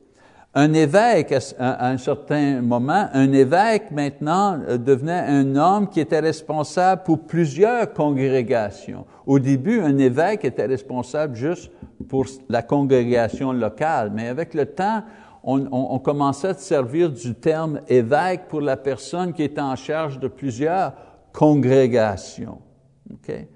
[0.53, 6.19] Un évêque, à un certain moment, un évêque maintenant euh, devenait un homme qui était
[6.19, 9.05] responsable pour plusieurs congrégations.
[9.25, 11.71] Au début, un évêque était responsable juste
[12.09, 15.03] pour la congrégation locale, mais avec le temps,
[15.43, 20.27] on, commençait à servir du terme évêque pour la personne qui était en charge de
[20.27, 20.93] plusieurs
[21.31, 22.59] congrégations.
[23.13, 23.47] Okay?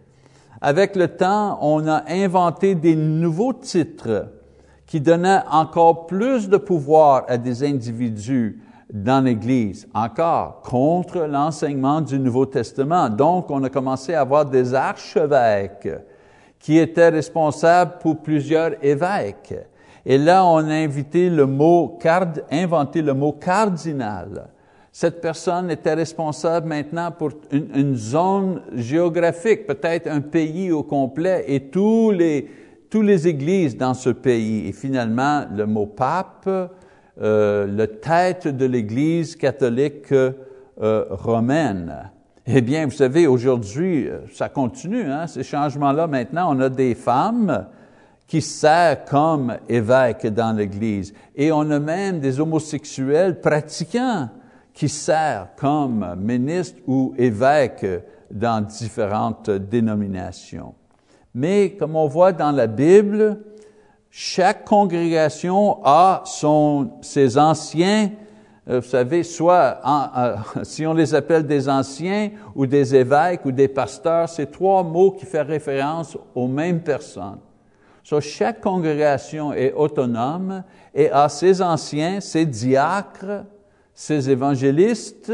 [0.62, 4.29] Avec le temps, on a inventé des nouveaux titres
[4.85, 8.61] qui donnait encore plus de pouvoir à des individus
[8.93, 13.09] dans l'Église, encore contre l'enseignement du Nouveau Testament.
[13.09, 15.89] Donc, on a commencé à avoir des archevêques
[16.59, 19.55] qui étaient responsables pour plusieurs évêques.
[20.05, 21.97] Et là, on a invité le mot,
[22.51, 24.49] inventé le mot cardinal.
[24.91, 31.43] Cette personne était responsable maintenant pour une, une zone géographique, peut-être un pays au complet,
[31.47, 32.47] et tous les,
[32.95, 34.69] toutes les églises dans ce pays.
[34.69, 40.34] Et finalement, le mot pape, euh, le tête de l'Église catholique euh,
[41.10, 42.10] romaine.
[42.47, 46.08] Eh bien, vous savez, aujourd'hui, euh, ça continue, hein, ces changements-là.
[46.08, 47.67] Maintenant, on a des femmes
[48.27, 51.13] qui servent comme évêques dans l'Église.
[51.36, 54.29] Et on a même des homosexuels pratiquants
[54.73, 57.86] qui servent comme ministres ou évêques
[58.31, 60.74] dans différentes dénominations.
[61.36, 63.41] Mais comme on voit dans la Bible,
[64.09, 68.11] chaque congrégation a son, ses anciens,
[68.69, 73.51] euh, vous savez, soit euh, si on les appelle des anciens ou des évêques ou
[73.51, 77.39] des pasteurs, c'est trois mots qui font référence aux mêmes personnes.
[78.01, 80.63] So, chaque congrégation est autonome
[80.93, 83.43] et a ses anciens, ses diacres,
[83.93, 85.33] ses évangélistes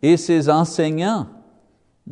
[0.00, 1.26] et ses enseignants.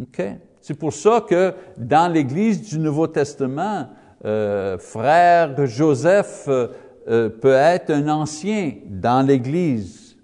[0.01, 0.39] Okay?
[0.63, 3.89] C'est pour ça que dans l'Église du Nouveau Testament,
[4.25, 6.69] euh, frère Joseph euh,
[7.09, 10.17] euh, peut être un ancien dans l'Église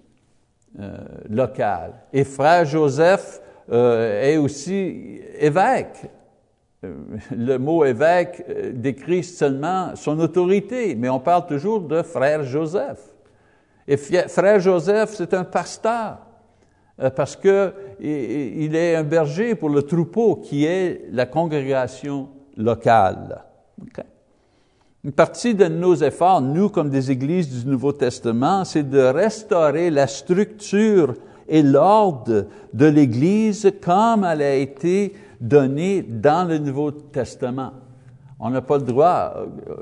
[1.29, 1.91] locale.
[2.13, 6.09] Et frère Joseph est aussi évêque.
[7.31, 13.01] Le mot évêque décrit seulement son autorité, mais on parle toujours de frère Joseph.
[13.85, 16.19] Et frère Joseph, c'est un pasteur
[17.13, 23.45] parce que il est un berger pour le troupeau qui est la congrégation locale.
[25.03, 29.89] Une partie de nos efforts, nous comme des églises du Nouveau Testament, c'est de restaurer
[29.89, 31.13] la structure
[31.47, 37.71] et l'ordre de l'Église comme elle a été donnée dans le Nouveau Testament.
[38.41, 39.33] On n'a pas le droit,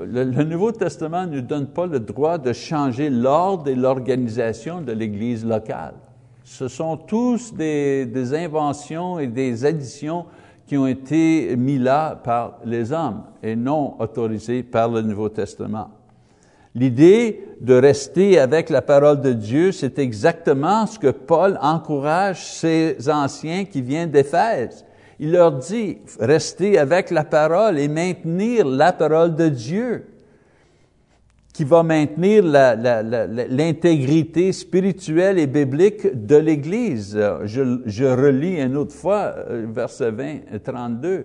[0.04, 4.92] le, Nouveau Testament ne nous donne pas le droit de changer l'ordre et l'organisation de
[4.92, 5.94] l'Église locale.
[6.50, 10.24] Ce sont tous des, inventions et des additions
[10.66, 15.90] qui ont été mis là par les hommes et non autorisés par le Nouveau Testament.
[16.74, 22.96] L'idée de rester avec la parole de Dieu, c'est exactement ce que Paul encourage ces
[23.10, 24.86] anciens qui viennent d'Éphèse.
[25.20, 30.06] Il leur dit, restez avec la parole et maintenir la parole de Dieu
[31.58, 37.18] qui va maintenir l'intégrité spirituelle et biblique de l'Église.
[37.46, 41.24] Je, relis une autre fois euh, verset 20, 32.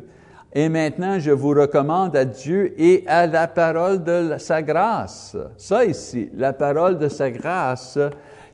[0.53, 5.37] Et maintenant, je vous recommande à Dieu et à la parole de sa grâce.
[5.55, 7.99] Ça ici, la parole de sa grâce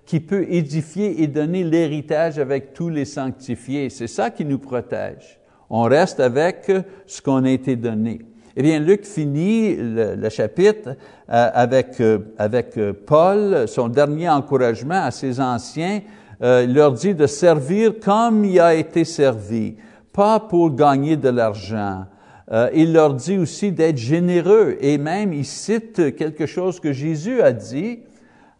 [0.05, 3.89] qui peut édifier et donner l'héritage avec tous les sanctifiés.
[3.89, 5.39] C'est ça qui nous protège.
[5.69, 6.69] On reste avec
[7.07, 8.19] ce qu'on a été donné.
[8.55, 10.89] Eh bien, Luc finit le, chapitre
[11.29, 16.01] euh, avec, euh, avec euh, Paul, son dernier encouragement à ses anciens.
[16.41, 19.75] il leur dit de servir comme il a été servi,
[20.11, 22.05] pas pour gagner de l'argent.
[22.73, 27.51] il leur dit aussi d'être généreux et même il cite quelque chose que Jésus a
[27.51, 27.99] dit.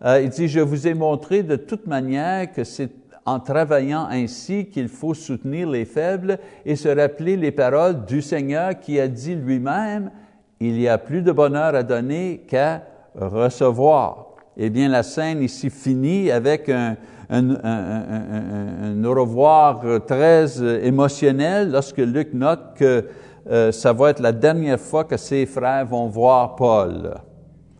[0.06, 2.92] il dit, je vous ai montré de toute manière que c'est
[3.26, 8.80] en travaillant ainsi qu'il faut soutenir les faibles et se rappeler les paroles du Seigneur
[8.80, 10.12] qui a dit lui-même,
[10.60, 12.84] il y a plus de bonheur à donner qu'à
[13.16, 14.36] recevoir.
[14.58, 16.98] Eh bien, la scène ici finit avec un,
[17.30, 23.06] un, au revoir très émotionnel lorsque Luc note que
[23.50, 27.16] euh, ça va être la dernière fois que ses frères vont voir Paul.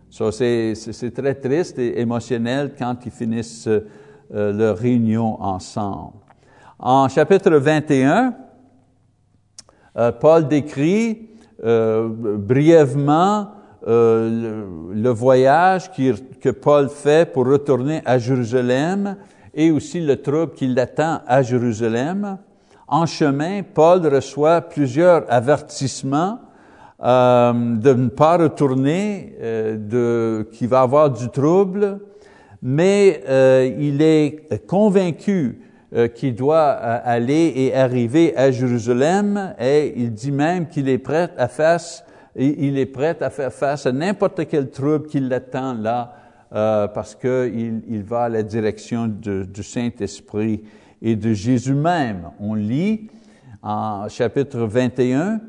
[0.10, 3.70] So, c'est très triste et émotionnel quand ils finissent
[4.34, 6.14] euh, leur réunion ensemble.
[6.78, 8.34] En chapitre 21,
[9.98, 11.30] euh, Paul décrit
[11.64, 12.08] euh,
[12.38, 13.52] brièvement
[13.88, 19.18] euh, le, voyage que Paul fait pour retourner à Jérusalem
[19.54, 22.38] et aussi le trouble qui l'attend à Jérusalem.
[22.88, 26.40] En chemin, Paul reçoit plusieurs avertissements
[27.02, 32.00] de ne pas retourner, euh, de, qu'il va avoir du trouble,
[32.62, 35.60] mais euh, il est convaincu
[35.92, 41.00] euh, qu'il doit euh, aller et arriver à Jérusalem et il dit même qu'il est
[41.00, 41.80] prêt à faire,
[42.36, 46.14] il est prêt à faire face à n'importe quel trouble qui l'attend là
[46.54, 50.64] euh, parce qu'il il va à la direction du Saint-Esprit
[51.02, 52.32] et de Jésus même.
[52.40, 53.10] On lit
[53.62, 55.42] en chapitre 21,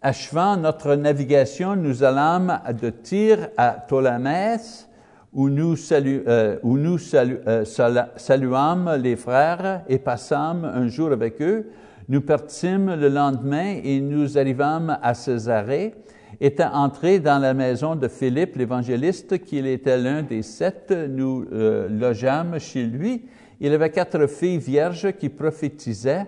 [0.00, 4.87] achevant notre navigation, nous allâmes de Tyr à Ptolémès,
[5.32, 7.64] où nous, euh, euh,
[8.16, 11.66] saluâmes les frères et passâmes un jour avec eux.
[12.08, 15.94] Nous partîmes le lendemain et nous arrivâmes à Césarée,
[16.40, 21.88] étant entrés dans la maison de Philippe l'évangéliste, qui était l'un des sept, nous euh,
[21.88, 23.26] logeâmes chez lui.
[23.60, 26.26] Il avait quatre filles vierges qui prophétisaient.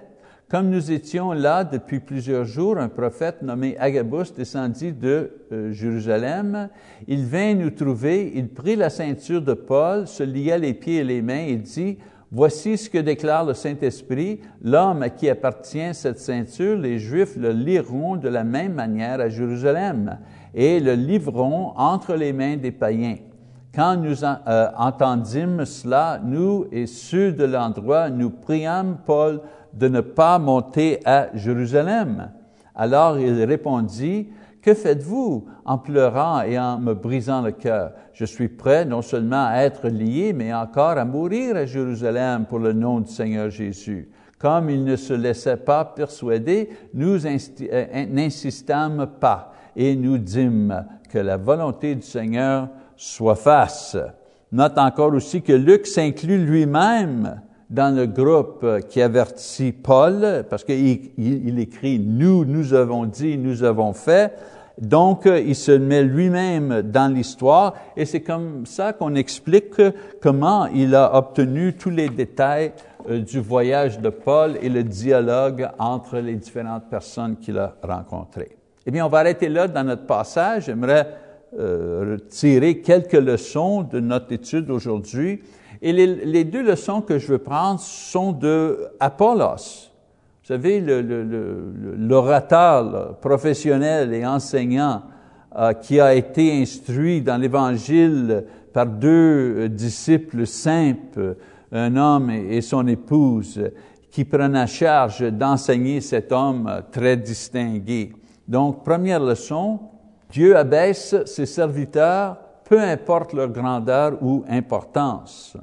[0.50, 6.68] Comme nous étions là depuis plusieurs jours, un prophète nommé Agabus descendit de euh, Jérusalem.
[7.06, 11.04] Il vint nous trouver, il prit la ceinture de Paul, se lia les pieds et
[11.04, 11.98] les mains et dit,
[12.32, 17.52] Voici ce que déclare le Saint-Esprit, l'homme à qui appartient cette ceinture, les Juifs le
[17.52, 20.18] liront de la même manière à Jérusalem
[20.52, 23.18] et le livreront entre les mains des païens.
[23.72, 29.42] Quand nous euh, entendîmes cela, nous et ceux de l'endroit, nous priâmes Paul
[29.72, 32.30] de ne pas monter à Jérusalem.
[32.74, 34.28] Alors il répondit,
[34.62, 37.92] Que faites-vous en pleurant et en me brisant le cœur?
[38.12, 42.58] Je suis prêt non seulement à être lié, mais encore à mourir à Jérusalem pour
[42.58, 44.10] le nom du Seigneur Jésus.
[44.38, 51.18] Comme il ne se laissait pas persuader, nous euh, n'insistâmes pas et nous dîmes que
[51.18, 53.96] la volonté du Seigneur soit face.
[54.52, 57.40] Note encore aussi que Luc s'inclut lui-même
[57.70, 63.62] dans le groupe qui avertit Paul, parce qu'il il, écrit Nous, nous avons dit, nous
[63.62, 64.32] avons fait.
[64.78, 69.80] Donc, il se met lui-même dans l'histoire et c'est comme ça qu'on explique
[70.22, 72.72] comment il a obtenu tous les détails
[73.08, 78.56] euh, du voyage de Paul et le dialogue entre les différentes personnes qu'il a rencontrées.
[78.86, 80.64] Eh bien, on va arrêter là dans notre passage.
[80.64, 81.08] J'aimerais
[81.58, 85.42] euh, tirer quelques leçons de notre étude aujourd'hui.
[85.82, 89.88] Et les, deux leçons que je veux prendre sont de Apollos.
[90.42, 90.80] Vous savez,
[91.98, 95.02] l'orateur le, professionnel et enseignant
[95.56, 101.36] euh, qui a été instruit dans l'Évangile par deux euh, disciples simples,
[101.72, 103.62] un homme et son épouse,
[104.10, 108.12] qui prennent à charge d'enseigner cet homme très distingué.
[108.46, 109.78] Donc, première leçon,
[110.30, 115.56] Dieu abaisse ses serviteurs, peu importe leur grandeur ou importance.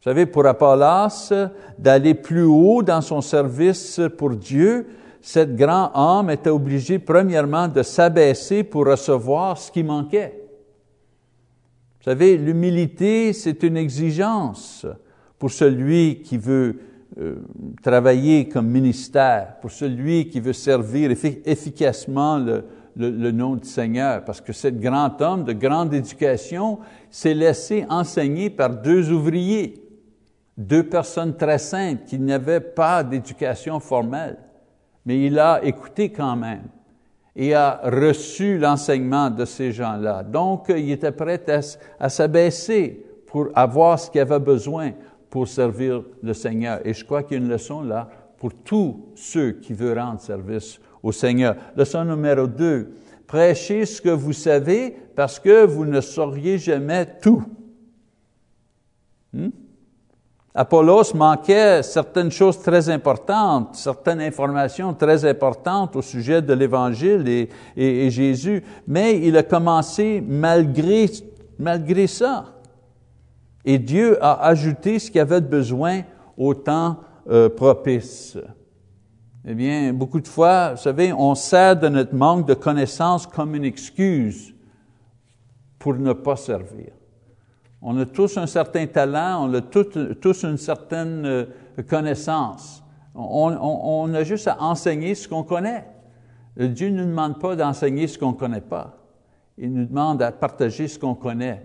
[0.00, 1.30] Vous savez, pour Apollos,
[1.78, 4.86] d'aller plus haut dans son service pour Dieu,
[5.20, 10.40] cet grand homme était obligé premièrement de s'abaisser pour recevoir ce qui manquait.
[11.98, 14.86] Vous savez, l'humilité, c'est une exigence
[15.38, 16.78] pour celui qui veut
[17.18, 17.34] euh,
[17.82, 21.10] travailler comme ministère, pour celui qui veut servir
[21.44, 22.64] efficacement le,
[22.96, 26.78] le, le, nom du Seigneur, parce que cet grand homme de grande éducation
[27.10, 29.89] s'est laissé enseigner par deux ouvriers,
[30.60, 34.36] deux personnes très simples qui n'avaient pas d'éducation formelle,
[35.06, 36.64] mais il a écouté quand même
[37.34, 40.22] et a reçu l'enseignement de ces gens-là.
[40.22, 41.60] Donc, il était prêt à,
[41.98, 44.92] à s'abaisser pour avoir ce qu'il avait besoin
[45.30, 46.80] pour servir le Seigneur.
[46.84, 50.20] Et je crois qu'il y a une leçon là pour tous ceux qui veulent rendre
[50.20, 51.56] service au Seigneur.
[51.76, 52.92] Leçon numéro deux,
[53.26, 57.44] prêchez ce que vous savez parce que vous ne sauriez jamais tout.
[59.32, 59.50] Hmm?
[60.54, 67.48] Apollos manquait certaines choses très importantes, certaines informations très importantes au sujet de l'Évangile et,
[67.76, 71.06] et, Jésus, mais il a commencé malgré,
[71.58, 72.46] malgré ça.
[73.64, 76.00] Et Dieu a ajouté ce qu'il avait besoin
[76.36, 76.96] au temps
[77.28, 78.36] euh, propice.
[79.46, 83.54] Eh bien, beaucoup de fois, vous savez, on sert de notre manque de connaissances comme
[83.54, 84.52] une excuse
[85.78, 86.92] pour ne pas servir.
[87.82, 91.44] On a tous un certain talent, on a tous une certaine euh,
[91.88, 92.82] connaissance.
[93.14, 95.84] On, a juste à enseigner ce qu'on connaît.
[96.56, 98.98] Dieu ne nous demande pas d'enseigner ce qu'on ne connaît pas.
[99.58, 101.62] Il nous demande à partager ce qu'on connaît.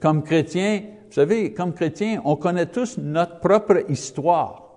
[0.00, 4.68] Comme chrétien, vous savez, comme chrétien, on connaît tous notre propre histoire.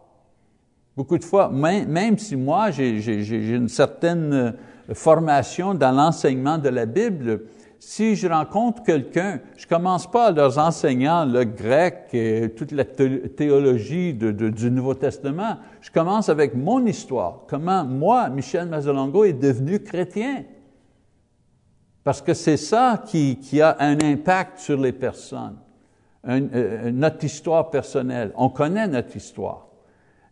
[0.96, 4.52] Beaucoup de fois, même, si moi, j'ai une certaine euh,
[4.94, 7.42] formation dans l'enseignement de la Bible,
[7.84, 12.86] si je rencontre quelqu'un, je commence pas en leur enseignant le grec et toute la
[12.86, 15.58] théologie du Nouveau Testament.
[15.82, 17.40] Je commence avec mon histoire.
[17.48, 20.44] Comment moi, Michel Mazzolongo, est devenu chrétien.
[22.04, 25.58] Parce que c'est ça qui, a un impact sur les personnes.
[26.28, 28.32] Euh, notre histoire personnelle.
[28.36, 29.66] On connaît notre histoire.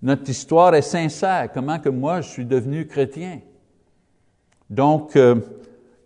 [0.04, 1.50] Notre histoire est sincère.
[1.52, 3.40] Comment que moi, je suis devenu chrétien?
[4.70, 5.42] Donc, euh,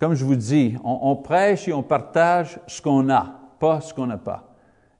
[0.04, 4.06] comme je vous dis, on, prêche et on partage ce qu'on a, pas ce qu'on
[4.06, 4.54] n'a pas.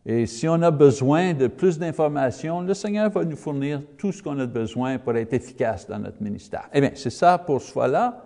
[0.06, 4.24] Et si on a besoin de plus d'informations, le Seigneur va nous fournir tout ce
[4.24, 6.70] qu'on a besoin pour être efficace dans notre ministère.
[6.72, 8.24] Eh bien, c'est ça pour ce fois-là.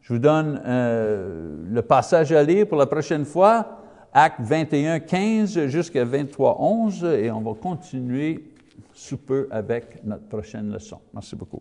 [0.00, 3.78] Je vous donne euh, le passage à lire pour la prochaine fois,
[4.12, 8.52] Acte 21, 15 jusqu'à 23, 11, et on va continuer
[8.92, 10.98] sous peu avec notre prochaine leçon.
[11.14, 11.60] Merci beaucoup.